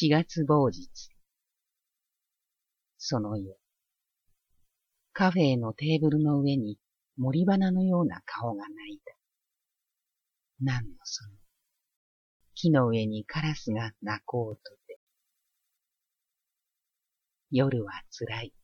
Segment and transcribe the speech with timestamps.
[0.00, 0.88] 四月某日。
[2.98, 3.58] その夜。
[5.12, 6.78] カフェのテーブルの上に
[7.16, 9.12] 森花のような顔が泣いた。
[10.60, 11.30] 何のその。
[12.54, 15.00] 木の上にカラスが鳴こうとて。
[17.50, 18.54] 夜は辛い。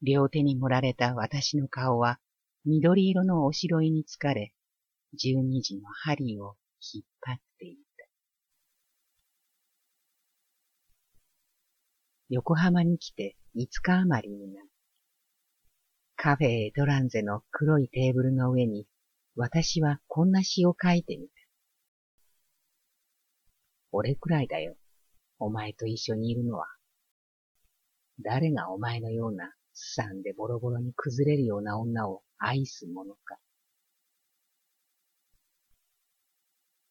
[0.00, 2.20] 両手に盛られた私の顔は
[2.64, 4.54] 緑色のおしろいに疲れ、
[5.12, 7.82] 十二時の針を引っ張っていた。
[12.34, 14.66] 横浜に来て五日余りになる。
[16.16, 18.86] カフェエドランゼの黒いテーブルの上に
[19.36, 21.34] 私はこんな詩を書いてみた。
[23.90, 24.76] 俺くらいだよ。
[25.40, 26.64] お前と一緒にいるのは。
[28.22, 33.36] 誰がお前のようなすさんでボロボロに崩れるような女を愛すものか。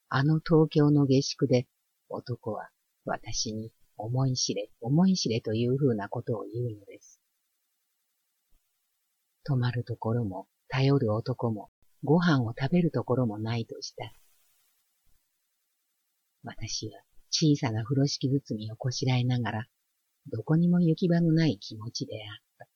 [0.09, 1.65] あの東京の下宿で
[2.09, 2.69] 男は
[3.05, 7.21] 私に思い知れ、思い知れというふうなことを言うのです。
[9.43, 11.70] 泊まるところも、頼る男も、
[12.03, 14.13] ご飯を食べるところもないとした。
[16.43, 19.67] 私は小さな風呂敷包みをこしらえながら、
[20.31, 22.67] どこにも行き場のない気持ちであった。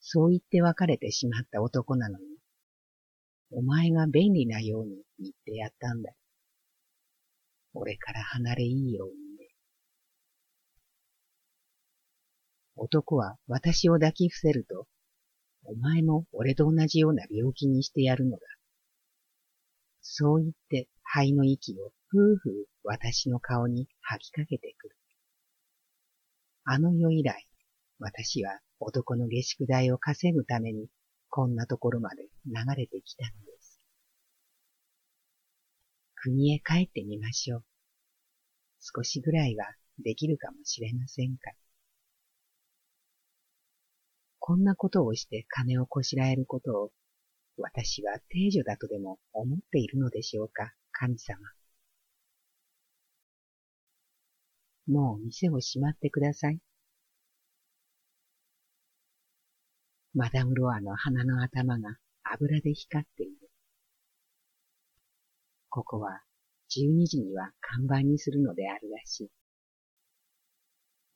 [0.00, 2.24] そう言って別れてしまった男なのに、
[3.50, 6.12] お前が便利なように言ってやったんだ。
[7.74, 9.48] 俺から離れいいようにね。
[12.76, 14.86] 男は私を抱き伏せると、
[15.64, 18.38] お前も俺と同じような病気にしてやるのだ。
[20.00, 24.96] そう言って肺の息をふうふう私の顔に吐きかけてくる。
[26.64, 27.46] あの夜以来、
[27.98, 30.88] 私は男の下宿代を稼ぐために
[31.30, 33.51] こんなところまで流れてきたのです。
[36.24, 37.64] 国へ帰ってみましょう。
[38.78, 39.64] 少しぐらいは
[39.98, 41.50] できるかもしれませんか
[44.38, 46.90] こんなことをして金をこしらえることを、
[47.56, 51.38] 私は定女だとでも思っているのでしょうか、神様。
[54.86, 56.58] もう店を閉まってください。
[60.14, 63.31] マダムロアの鼻の頭が油で光っている。
[65.74, 66.20] ここは
[66.68, 69.30] 十二時には看板にするのであるらしい。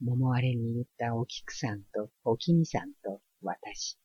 [0.01, 3.99] 桃割れに言ったお菊さんとおきみさんと私。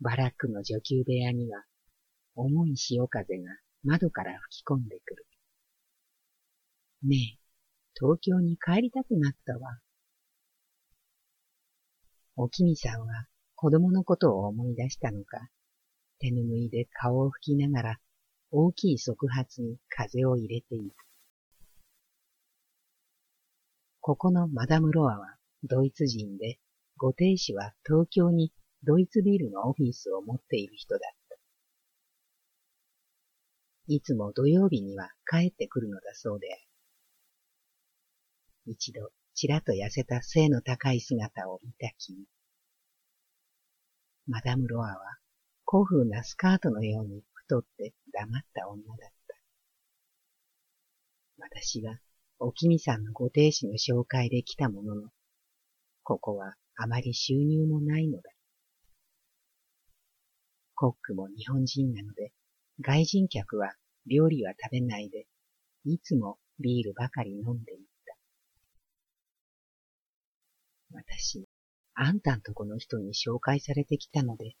[0.00, 1.62] バラックの女給部屋には
[2.34, 3.44] 重い潮風が
[3.84, 5.24] 窓から吹き込んでくる。
[7.04, 7.38] ねえ、
[7.94, 9.78] 東京に帰りたくなったわ。
[12.34, 15.48] おきみさんは子供のことを思い出したのか、
[16.18, 18.00] 手ぬぐいで顔を拭きながら
[18.52, 20.92] 大きい側発に風を入れている。
[24.00, 26.58] ここのマダムロアはドイツ人で、
[26.96, 28.52] ご亭主は東京に
[28.82, 31.36] ドイツビルのオフィスを持っている人だった。
[33.88, 36.62] いつも土曜日には帰ってくるのだそうである。
[38.66, 42.16] 一度、ちらと痩せた背の高い姿を見たき、
[44.26, 44.98] マダム・ロアは、
[45.66, 49.36] 古風なスカートのように太って黙った女だった。
[51.38, 51.98] 私は、
[52.38, 55.08] おきみさんのご亭主の紹介で来たものの、
[56.04, 58.30] ここはあまり収入もないのだ。
[60.76, 62.32] コックも日本人なので、
[62.80, 63.74] 外人客は
[64.06, 65.26] 料理は食べないで、
[65.84, 68.16] いつもビールばかり飲んでいた。
[70.92, 71.48] 私、
[71.94, 74.54] あんたんとこの人に紹介されてきたので、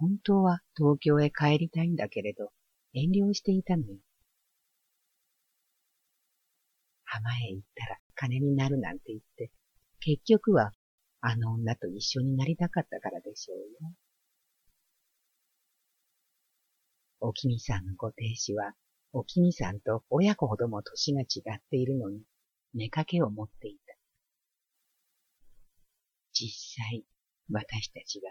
[0.00, 2.50] 本当は東京へ帰りたいんだけれど、
[2.94, 3.98] 遠慮していたのよ。
[7.04, 9.50] 浜へ行ったら金になるなんて言って、
[10.00, 10.72] 結局は
[11.20, 13.92] あの女と一緒になりたかったからでしょうよ。
[17.20, 18.72] おきみさんのご亭主は、
[19.12, 22.22] おきみさんと親子ほども年が違っているのに、
[22.72, 23.94] 寝かけを持っていた。
[26.32, 26.48] 実
[26.82, 27.04] 際、
[27.50, 28.30] 私たちは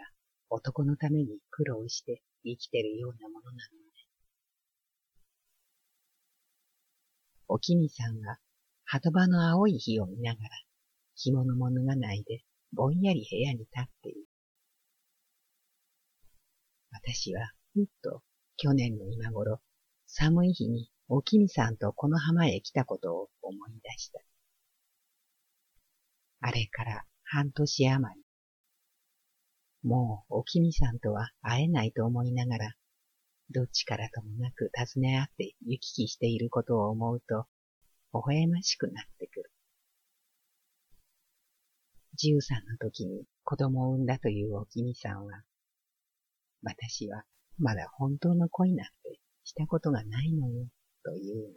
[0.50, 3.90] 男のために苦労して生きてるようなものなのね。
[7.46, 8.38] おきみさんは、
[8.84, 10.50] 鳩場の青い日を見ながら、
[11.14, 12.42] 着物も脱がないで、
[12.72, 14.26] ぼんやり部屋に立っている。
[16.90, 18.22] 私は、ふっと、
[18.56, 19.60] 去年の今頃、
[20.06, 24.20] 寒い日におきみさんとこの浜へ来たことを思い出した。
[26.40, 28.29] あれから半年余り。
[29.82, 32.74] もうおきみさんとは会えないと思いながら、
[33.50, 37.46] どっちからともなく尋ね合って行き来していることを思うと、
[38.12, 39.50] 微笑ましくなってくる。
[42.16, 45.42] 十三の時に子供を産んだというおきみさんは、
[46.62, 47.24] 私は
[47.58, 50.66] まだ本当の恋なんてしたことがないのよ、
[51.02, 51.48] と言うな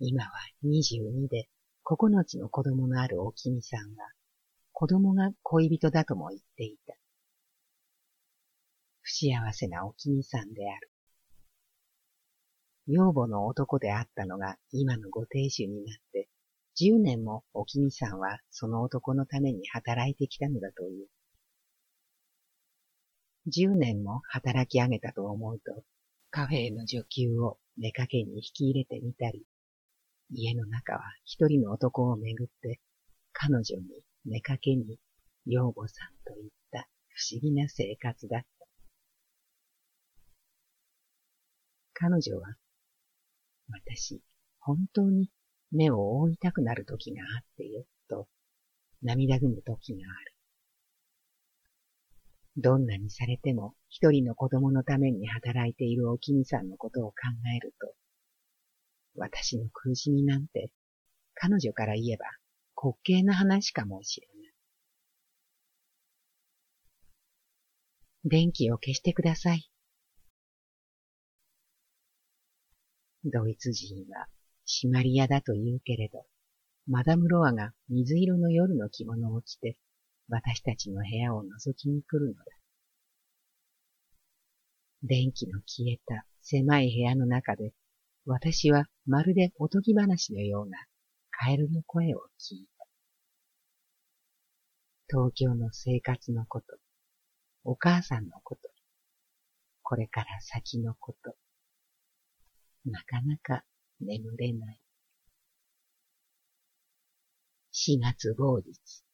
[0.00, 0.08] り。
[0.10, 0.30] 今は
[0.62, 1.48] 二十二で
[1.82, 4.08] 九つの子供のあるおきみさんは、
[4.80, 6.94] 子供が恋人だとも言っていた。
[9.00, 10.92] 不幸せなおきみさんである。
[12.86, 16.28] 養母の男であったのが今のご亭主になって、
[16.76, 21.08] 十年もおきみさんはその男のために働いてきたのだという。
[23.48, 25.82] 十年も働き上げたと思うと、
[26.30, 29.42] カフェへの女給を目かけに引き入れてみたり、
[30.30, 32.78] 家の中は一人の男をめぐって、
[33.32, 33.82] 彼女に
[34.28, 34.98] 目かけに
[35.46, 38.66] 養母さんといった不思議な生活だった。
[41.94, 42.56] 彼女は、
[43.70, 44.20] 私、
[44.60, 45.30] 本当に
[45.72, 48.28] 目を覆いたくなる時があってよ、と
[49.02, 50.34] 涙ぐむ時がある。
[52.56, 57.14] どんなにされても一人の子供のために働いているおきみさんのことを考
[57.56, 57.94] えると、
[59.14, 60.70] 私の苦しみなんて
[61.34, 62.26] 彼女から言えば
[62.80, 64.52] 滑稽な話かもしれない。
[68.24, 69.68] 電気を消してください。
[73.24, 74.28] ドイツ人は
[74.64, 76.24] 締まり屋だと言うけれど、
[76.86, 79.76] マダムロアが水色の夜の着物を着て
[80.28, 82.44] 私たちの部屋を覗きに来るのだ。
[85.02, 87.72] 電気の消えた狭い部屋の中で、
[88.24, 90.78] 私はまるでおとぎ話のような
[91.40, 92.86] カエルの声を聞いた。
[95.08, 96.66] 東京の生活のこと、
[97.62, 98.62] お母さんのこと、
[99.84, 101.36] これから先のこと、
[102.90, 103.62] なかなか
[104.00, 104.80] 眠れない。
[107.72, 109.04] 4月某日。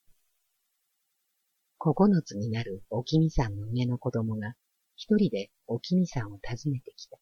[1.78, 4.54] 九つになるおきみさんの上の子供が
[4.96, 7.18] 一人でおきみさんを訪ねてきた。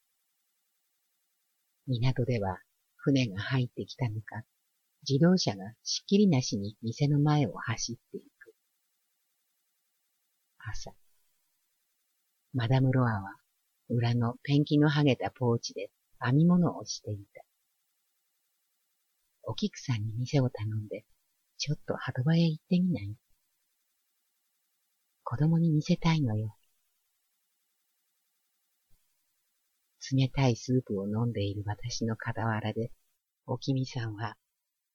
[1.89, 2.61] 港では
[2.95, 4.45] 船が入ってきたのか、
[5.09, 8.55] 自動車がしっきりなしに店の前を走っていく。
[10.59, 10.93] 朝、
[12.55, 13.35] マダムロアは
[13.89, 15.91] 裏のペンキの剥げたポーチで
[16.25, 17.43] 編み物をしていた。
[19.43, 21.05] お菊さんに店を頼んで、
[21.59, 23.17] ちょっと鳩場へ行ってみない？
[25.25, 26.55] 子供に見せたいのよ。
[30.13, 32.93] 冷たいスープを飲んでいる私の傍らで、
[33.47, 34.37] おきみさんは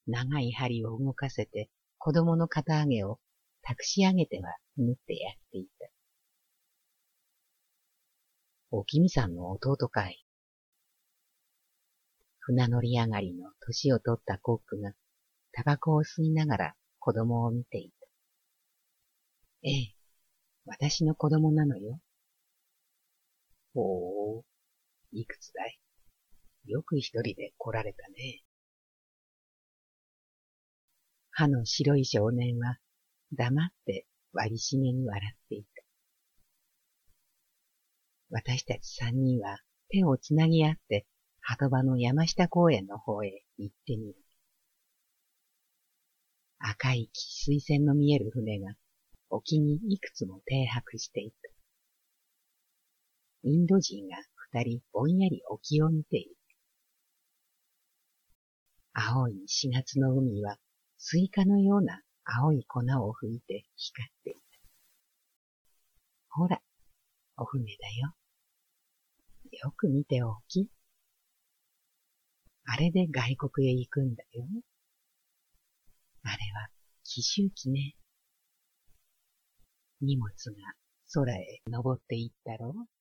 [0.08, 3.20] 長い針を動かせて子供の肩上げを
[3.62, 5.88] たくし上げては縫ってやっていた。
[8.72, 10.24] おきみさんの弟かい。
[12.40, 14.94] 船乗り上がりの年を取ったコックが
[15.52, 18.08] タバコを吸いながら子供を見ていた。
[19.64, 19.96] ええ、
[20.66, 22.00] 私の子供なのよ。
[23.74, 24.44] ほう、
[25.12, 25.80] いくつだい？
[26.68, 28.44] よく一人で来られたね。
[31.40, 32.80] 歯の白い少年は
[33.32, 35.84] 黙って割りしめに笑っていた。
[38.32, 41.06] 私たち三人は手をつなぎ合って
[41.40, 44.16] 鳩場の山下公園の方へ行ってみる。
[46.58, 48.74] 赤い吃水線の見える船が
[49.30, 51.38] 沖にいくつも停泊していた。
[53.44, 54.18] インド人が
[54.52, 56.36] 二人ぼんやり沖を見ている。
[58.94, 60.58] 青い四月の海は
[60.98, 64.40] スイカのような青い粉を吹いて光っていた。
[66.30, 66.60] ほら、
[67.38, 68.14] お船だよ。
[69.52, 70.70] よく見ておき。
[72.66, 74.46] あれで外国へ行くんだよ。
[76.24, 76.70] あれは
[77.04, 77.96] 奇襲機ね。
[80.02, 80.74] 荷物が
[81.14, 82.98] 空へ登っていったろう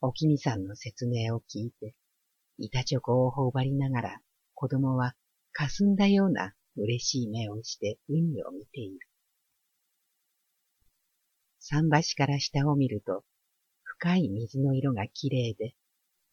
[0.00, 1.94] おきみさんの説明を聞いて、
[2.64, 4.20] 板チョコを頬張りながら、
[4.54, 5.16] 子供は
[5.50, 9.00] 霞んだような嬉しい目をして海を見ている。
[11.58, 13.24] 桟橋から下を見ると、
[13.82, 15.74] 深い水の色がきれいで、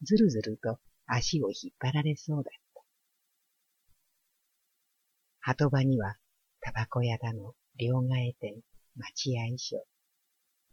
[0.03, 2.83] ずるずると足を引っ張られそうだった。
[5.39, 6.17] 鳩場には
[6.61, 8.61] タバコ屋だの、両替店、
[8.95, 9.83] 待合所、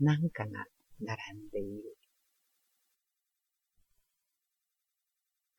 [0.00, 0.66] なんかが
[1.00, 1.95] 並んでいる。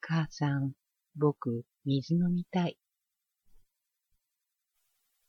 [0.09, 0.71] 母さん、
[1.17, 2.77] 僕、水飲みたい。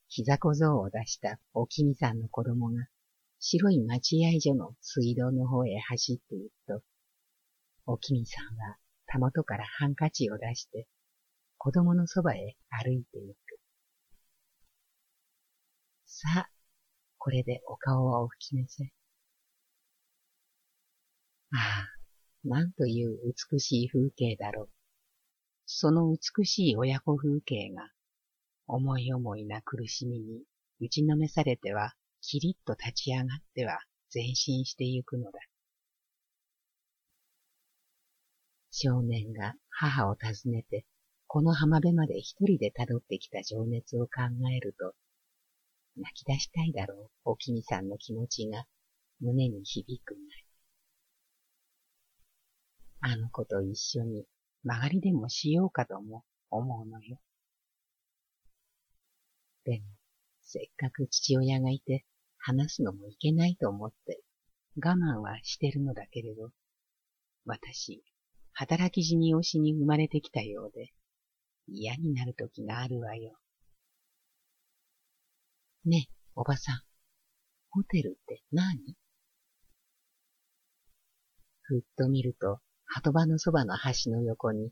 [0.07, 2.87] 膝小僧を出したおきみさんの子供が
[3.41, 6.85] 白い待合所の水道の方へ走って行くと、
[7.87, 10.87] おきみさんはたもとからハンカチを出して
[11.57, 13.61] 子供のそばへ歩いて行く。
[16.07, 16.51] さあ、
[17.19, 18.93] これでお顔をお拭きなさい。
[21.53, 21.98] ああ、
[22.45, 23.19] なんという
[23.51, 24.71] 美しい風景だろう。
[25.67, 27.91] その美しい親子風景が、
[28.67, 30.43] 思い思いな苦しみに
[30.81, 33.79] 打ちのめされては、きりっと立ち上がっては
[34.15, 35.39] 前進してゆくのだ。
[38.71, 40.87] 少年が母を訪ねて、
[41.27, 44.23] この浜辺まで一人で辿ってきた情熱を考
[44.55, 44.95] えると、
[45.97, 48.65] 泣き出したいだろう、おきみさんの気持ちが
[49.21, 50.48] 胸に響くが
[53.01, 54.25] あの子と一緒に
[54.65, 57.19] 曲がりでもしようかとも思うのよ。
[59.65, 59.85] でも、
[60.43, 62.05] せっかく父親がいて
[62.39, 64.21] 話すのもいけないと思って
[64.77, 66.51] 我慢はしてるのだけれど、
[67.45, 68.03] 私、
[68.53, 70.93] 働き死に推しに生まれてきたようで、
[71.69, 73.37] 嫌になる時があるわよ。
[75.85, 76.83] ねえ、おばさん、
[77.71, 78.97] ホテルって何？
[81.63, 84.71] ふっと見ると、鳩場のそばの橋の横に、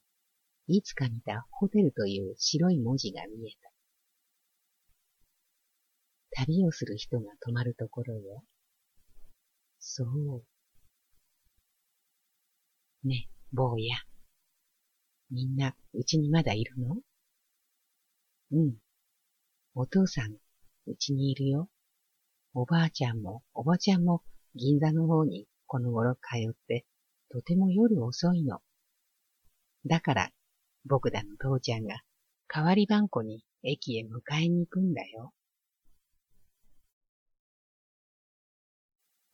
[0.67, 3.71] いつか見たホテルという白い文字が見えた。
[6.31, 8.43] 旅をする人が泊まるところよ。
[9.79, 10.43] そう。
[13.07, 13.97] ね、坊や。
[15.31, 16.97] みんな、うちにまだいるの？
[18.53, 18.75] うん。
[19.75, 20.33] お父さん、
[20.87, 21.69] うちにいるよ。
[22.55, 24.23] おばあちゃんもおばちゃんも
[24.55, 26.21] 銀座の方にこの頃通
[26.51, 26.87] って
[27.30, 28.61] とても夜遅いの。
[29.85, 30.30] だから、
[30.85, 32.00] 僕だの父ちゃんが、
[32.49, 35.33] 代わり番号に駅へ迎えに行くんだよ。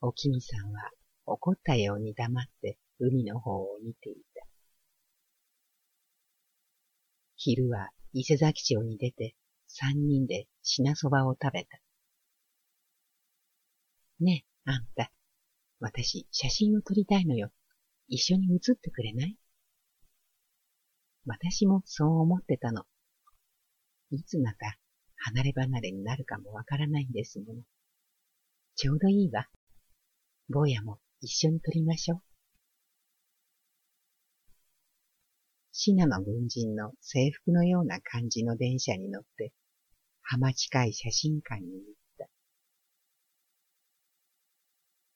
[0.00, 0.90] おきみさんは
[1.26, 4.46] 怒ったように黙って海の方を見ていた。
[7.37, 9.34] 昼は伊勢崎町に出て
[9.68, 11.78] 三人で品そばを食べた。
[14.20, 15.12] ねえ、あんた。
[15.80, 17.50] 私、写真を撮りたいのよ。
[18.14, 19.38] 一緒に写ってくれない？
[21.25, 22.85] 私もそう思ってたの。
[24.11, 24.76] いつまた
[25.16, 27.62] 離れ離れになるかもわからないんですもの。
[28.76, 29.49] ちょうどいいわ。
[30.50, 32.23] 坊やも一緒に撮りましょう。
[35.73, 39.54] シナの軍人の制服のような感じの電車に乗って、
[40.21, 41.83] 浜近い写真館に行っ
[42.19, 42.28] た。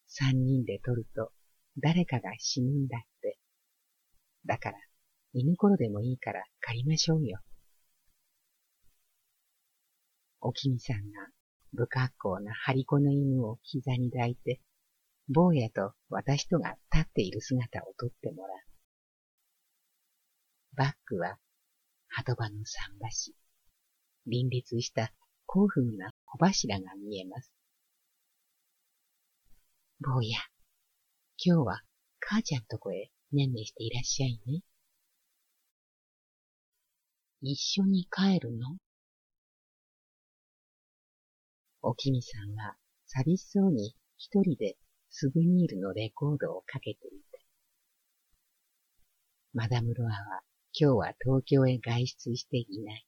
[0.06, 1.35] 三人で撮ると
[1.78, 3.38] 誰かが死ぬんだって。
[4.46, 4.78] だから、
[5.32, 7.40] 犬頃でもいいから借りましょうよ。
[10.40, 11.02] おきみさんが
[11.74, 14.60] 不格好な張り子の犬を膝に抱いて、
[15.28, 18.58] 坊やと私とが立っている姿を撮ってもらう。
[20.76, 21.38] バックは
[22.08, 23.34] 鳩場の桟橋。
[24.26, 25.12] 林立した
[25.46, 27.52] 興奮な小柱が見えます。
[30.00, 30.38] 坊や、
[31.38, 31.80] 今日は
[32.18, 34.62] 母ちゃんとこへねんねしていらっしゃいね。
[37.42, 38.78] 一緒に帰るの？
[41.82, 42.74] おきみさんは
[43.06, 44.76] 寂しそうに一人で
[45.10, 47.38] スブニールのレコードをかけていた。
[49.52, 50.14] マダムロアは
[50.72, 53.06] 今日は東京へ外出していない。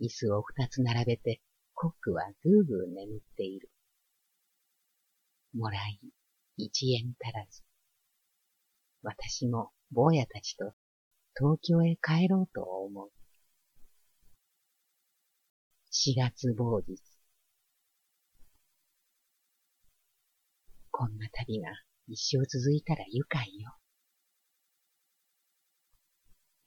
[0.00, 1.42] 椅子を二つ並べて
[1.74, 3.68] コックはぐーぐー眠っている。
[5.54, 6.00] もらい、
[6.56, 7.62] 一円足らず。
[9.02, 10.72] 私も坊やたちと
[11.36, 13.10] 東京へ帰ろうと思う。
[15.90, 17.00] 四月某日。
[20.90, 21.68] こんな旅が
[22.06, 23.74] 一生続いたら愉快よ。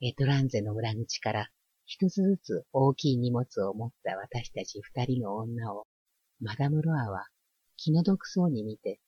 [0.00, 1.48] エトランゼの裏口から
[1.86, 5.86] 一つずつ大きい荷物を持った私たち二人の女を
[6.40, 7.26] マダムロアは
[7.76, 9.00] 気の毒そうに見て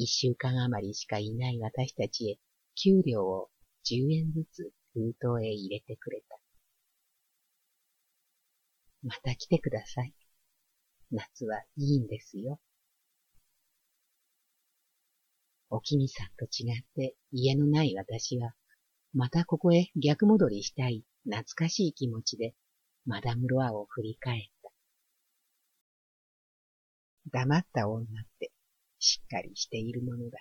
[0.00, 2.38] 一週間余りしかいない私たちへ
[2.80, 3.48] 給料を
[3.84, 6.38] 10円ずつ封筒へ入れてくれた。
[9.02, 10.14] また来てください。
[11.10, 12.60] 夏はいいんですよ。
[15.68, 18.54] おきみさんと違って家のない私は、
[19.12, 22.54] またここへ逆戻りしたい懐かしい気持ちで、
[23.04, 24.70] マダムロアを振り返った。
[27.32, 28.06] 黙った女っ
[28.38, 28.52] て
[28.98, 30.38] しっかりしているものだ。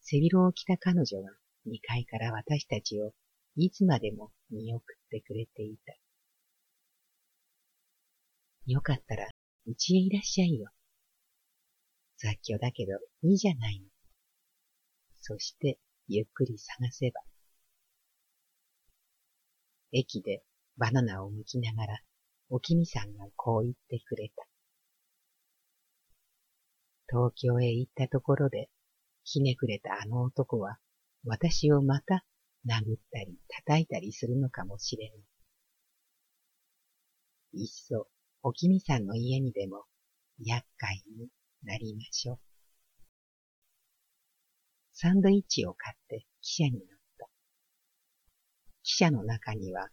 [0.00, 1.30] 背広を着た彼女は
[1.66, 3.12] 二階から私たちを
[3.56, 5.94] いつまでも見送ってくれていた。
[8.66, 9.28] よかったら、
[9.66, 10.70] うちへいらっしゃいよ。
[12.16, 12.92] 雑居だけど、
[13.22, 13.86] いいじゃないの。
[15.20, 15.78] そして、
[16.08, 17.20] ゆっくり探せば。
[19.92, 20.42] 駅で
[20.76, 22.00] バナナを剥きながら、
[22.50, 24.53] おきみさんがこう言ってくれた。
[27.14, 28.68] 東京へ行ったところで、
[29.22, 30.78] ひねくれたあの男は、
[31.24, 32.24] 私をまた
[32.66, 35.10] 殴ったり叩いたりするのかもしれん。
[37.52, 38.08] いっそ、
[38.42, 39.84] おきみさんの家にでも、
[40.40, 41.28] 厄介に
[41.62, 42.38] なりましょう。
[44.92, 46.80] サンドイッチを買って汽車に乗っ
[47.20, 47.26] た。
[47.26, 47.28] 汽
[48.82, 49.88] 車の中には、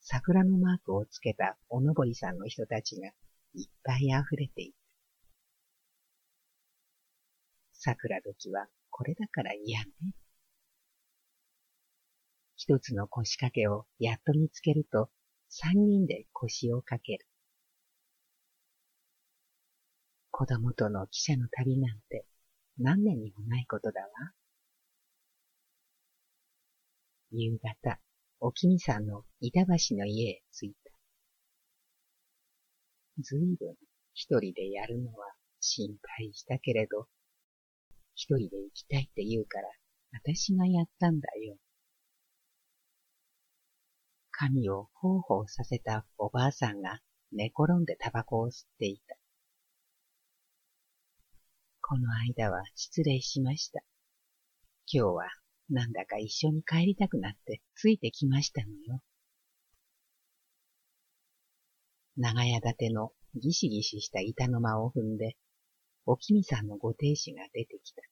[0.00, 3.08] 桜のマークをつけたおのぼりさんの人たちが
[3.54, 4.81] いっぱい溢れていた。
[7.84, 9.90] 桜時はこれだから嫌ね。
[12.54, 15.10] 一つの腰掛けをやっと見つけると、
[15.48, 17.26] 三人で腰をかける。
[20.30, 22.24] 子供との汽車の旅なんて
[22.78, 24.08] 何年にもないことだわ。
[27.32, 27.98] 夕方、
[28.38, 30.92] おきみさんの板橋の家へ着いた。
[33.22, 33.74] ずいぶん
[34.14, 37.08] 一人でやるのは心配したけれど、
[38.22, 39.68] 一人で行きたいって言うから、
[40.12, 41.56] 私がやったんだよ。
[44.30, 47.00] 髪をほうほうさせたおばあさんが
[47.32, 49.16] 寝転んでタバコを吸っていた。
[51.80, 53.80] この間は失礼しました。
[54.86, 55.24] 今日は
[55.68, 59.02] なんだか一緒に帰りたくなってついてきましたのよ。
[62.16, 65.36] 長屋建てのギシギシした板の間を踏んで、
[66.06, 68.02] おきみさんのご亭主が出てきた。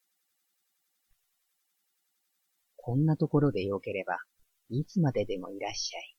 [2.90, 4.18] こんなところでよければ、
[4.68, 6.16] いつまででもいらっしゃい。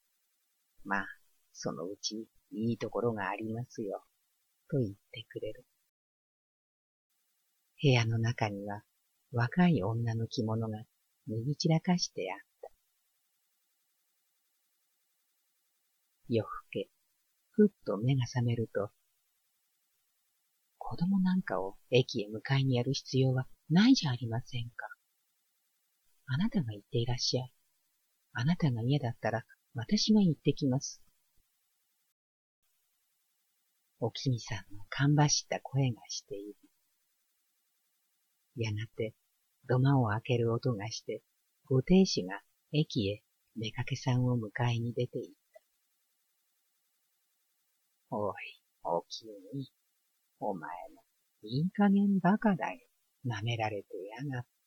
[0.85, 1.05] まあ、
[1.51, 4.05] そのうちいいところがありますよ、
[4.69, 5.65] と言ってくれる。
[7.83, 8.83] 部屋の中には
[9.33, 10.77] 若い女の着物が
[11.27, 12.69] 脱ぎ散らかしてあった。
[16.29, 16.89] 夜更け、
[17.49, 18.91] ふっと目が覚めると、
[20.77, 24.90] 子供なんかを駅へ迎えにやる必要はないじゃありませんか。
[26.33, 27.53] あなたが言っていらっしゃい。
[28.31, 29.43] あなたが嫌だったら
[29.75, 31.01] 私が行ってきます。
[33.99, 36.55] おきみさんのかんばした声がしている。
[38.55, 39.13] やがて
[39.67, 41.21] 土間を開ける音がして、
[41.65, 42.39] ご亭主が
[42.71, 43.23] 駅へ
[43.57, 45.33] 出かけさんを迎えに出て行っ
[48.09, 48.15] た。
[48.15, 48.33] おい、
[48.83, 49.69] おきみ、
[50.39, 51.03] お前も
[51.41, 52.79] いい加減バカだよ。
[53.25, 54.60] 舐められてやがって。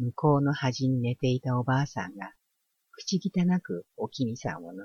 [0.00, 2.32] 向こうの端に寝ていたおばあさんが、
[2.90, 4.76] 口汚くおきみさんを罵っ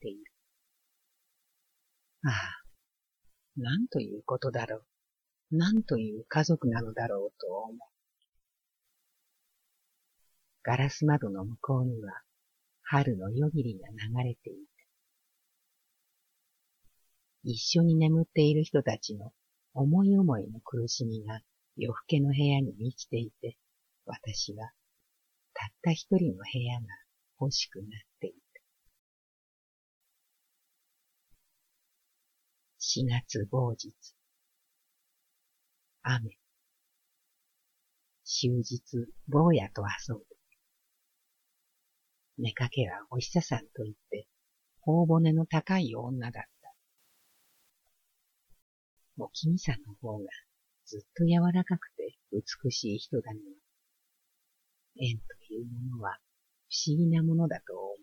[0.00, 0.32] ている。
[2.24, 2.32] ああ、
[3.56, 4.84] なんということだろ
[5.50, 5.56] う。
[5.56, 7.78] なんという家族なのだろうと思う。
[10.62, 12.12] ガラス窓の向こうには、
[12.84, 14.70] 春の夜霧が流れていた。
[17.42, 19.32] 一緒に眠っている人たちの
[19.74, 21.40] 思い思いの苦しみが
[21.76, 23.56] 夜更けの部屋に満ちていて、
[24.10, 24.72] 私は
[25.54, 26.86] たった一人の部屋が
[27.40, 27.86] 欲しくなっ
[28.20, 28.60] ていた。
[32.78, 33.94] 四月某日。
[36.02, 36.30] 雨。
[38.24, 38.80] 終日、
[39.28, 40.24] 坊やと遊ぶ。
[42.38, 44.26] 寝かけはお久さんと言って、
[44.80, 46.74] 頬骨の高い女だった。
[49.18, 50.24] おきみさんの方が
[50.86, 53.69] ずっと柔らかくて美しい人だには、
[55.00, 56.18] 縁というものは
[56.68, 57.96] 不思議なものだと思う。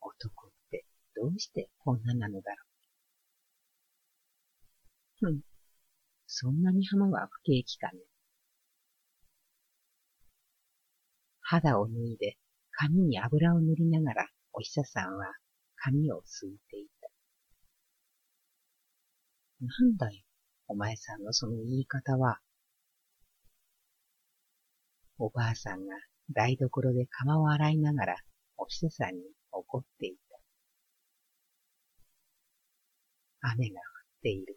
[0.00, 0.84] 男って
[1.14, 2.64] どうしてこんななのだろ
[5.20, 5.26] う。
[5.26, 5.40] ふん。
[6.26, 8.00] そんなに浜は不景気かね。
[11.42, 12.38] 肌を脱いで
[12.70, 15.26] 髪に油を塗りながらお久さんは
[15.76, 17.08] 髪をすいていた。
[19.60, 20.24] なんだよ、
[20.68, 22.40] お前さんのその言い方は。
[25.24, 25.94] おばあさんが
[26.34, 28.16] 台所で釜を洗いながら
[28.56, 30.36] お久ささんに怒っていた。
[33.52, 33.84] 雨が降っ
[34.24, 34.56] ている。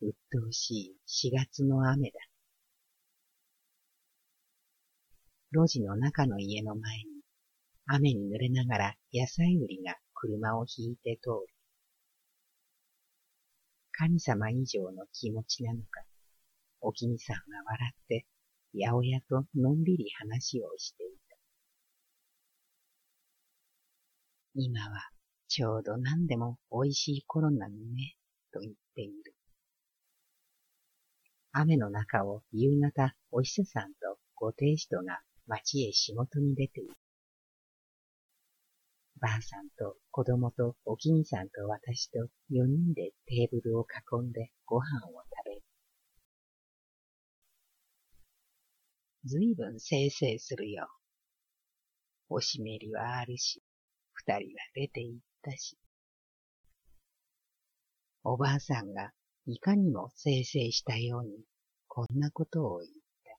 [0.00, 2.14] 鬱陶しい四月の雨だ。
[5.52, 7.04] 路地の中の家の前に、
[7.84, 11.54] 雨に濡れながら野菜売りが車を引いて通る。
[13.92, 15.86] 神様以上の気持ちなのか、
[16.80, 18.26] おきみさんは笑って、
[18.76, 21.36] 八百屋とのんびり話をしていた。
[24.56, 25.10] 今は
[25.46, 28.16] ちょうど何でも美味しい頃なのね、
[28.52, 29.34] と言っている。
[31.52, 36.94] 雨の中を夕方お医者さんとご亭主とが町へ仕事に出ている。
[39.20, 45.62] ばあさんと子供とおきにさんと私と四人でテーブルを囲んでご飯を食べる。
[49.26, 50.86] ずいぶんせいせいするよ。
[52.28, 53.62] おしめりはあるし、
[54.12, 55.78] 二人は出て行ったし。
[58.22, 59.12] おばあさんが
[59.46, 61.44] いかにもせいせいしたように、
[61.88, 63.38] こんなことを言った。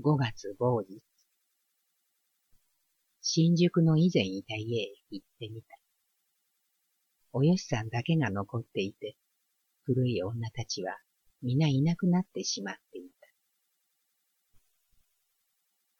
[0.00, 1.02] 五月某日。
[3.20, 5.76] 新宿の以前いた家へ行ってみた。
[7.32, 9.16] およしさんだけが残っていて、
[9.84, 10.96] 古い女たちは
[11.42, 13.20] 皆いなくなってしまっていた。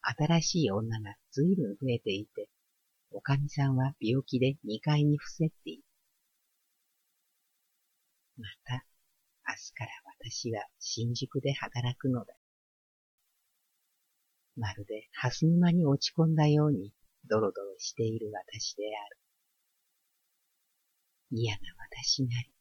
[0.03, 2.49] 新しい女がずいぶん増えていて、
[3.11, 5.83] おかみさんは病気で二階に伏せっている。
[8.37, 8.85] また、
[9.49, 12.35] 明日から私は新宿で働くのだ。
[14.57, 16.93] まるで蓮沼に落ち込んだように
[17.29, 19.19] ドロドロしている私である。
[21.31, 22.60] 嫌な私なり。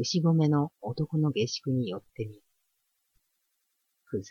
[0.00, 2.42] 牛込の男の下宿に寄ってみる。
[4.04, 4.30] 不在。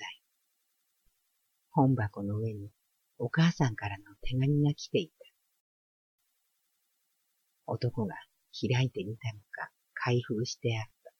[1.71, 2.69] 本箱の上に
[3.17, 5.13] お母さんからの手紙が来ていた。
[7.65, 8.15] 男が
[8.53, 11.11] 開いてみたのか開封してあった。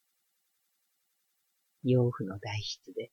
[1.84, 3.12] 養父の代筆で、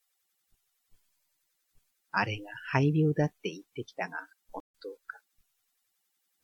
[2.12, 4.16] あれが肺病だって言ってきたが、
[4.52, 5.20] 本当か。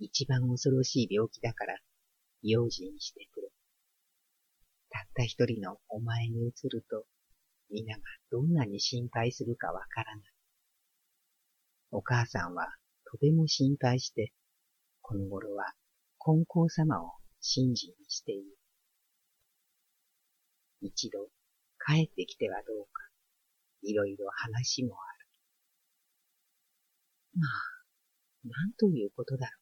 [0.01, 1.79] 一番恐ろしい病気だから、
[2.43, 3.50] 用心してくれ。
[4.91, 7.07] たった一人のお前に移ると、
[7.71, 10.25] 皆がどんなに心配するかわからない。
[11.93, 12.67] お母さんは
[13.11, 14.33] とても心配して、
[15.01, 15.73] この頃は
[16.19, 18.43] 金光様を信心にしている。
[20.83, 21.29] 一度
[21.85, 23.03] 帰ってきてはどうか、
[23.83, 25.29] いろいろ話もある。
[27.41, 29.61] まあ、なんということだろう。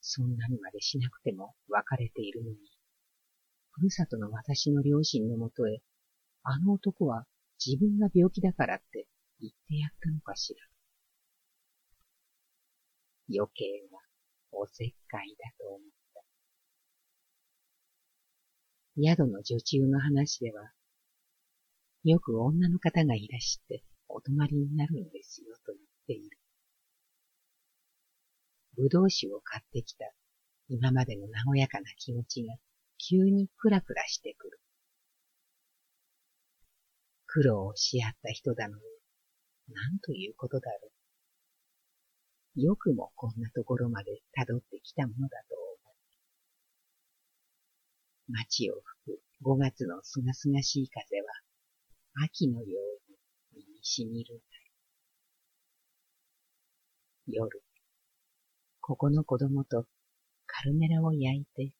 [0.00, 2.56] そんなにまでしなくても別れているのに、
[3.76, 5.80] ふるさとの私の両親のもとへ、
[6.44, 7.26] あの男は
[7.64, 9.08] 自分が病気だからって
[9.40, 10.60] 言ってやったのかしら。
[13.34, 13.98] 余計な
[14.52, 15.80] おせっかいだと思っ
[16.14, 16.22] た。
[19.02, 20.70] 宿の女中の話では、
[22.04, 26.38] よく女の方がいらしてお泊まりになるんですよと言っている。
[28.76, 30.04] ぶどう酒を買ってきた
[30.68, 32.54] 今までの和やかな気持ちが
[32.98, 34.60] 急にクラクラしてくる。
[37.26, 38.82] 苦労をし合った人だのに、
[39.68, 40.90] なんということだろ
[42.56, 42.60] う。
[42.60, 45.64] よくもこんなところまで辿ってきたものだと思
[48.28, 48.32] う。
[48.32, 52.78] 街を吹く五月のすがすがしい風は、秋のよ
[53.52, 54.44] うに身にしみるんだ
[57.26, 57.62] 夜、
[58.82, 59.86] ここの子供と
[60.44, 61.74] カルメラを焼いて